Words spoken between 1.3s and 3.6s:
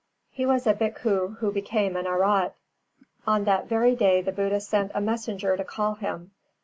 who became an Arhat. On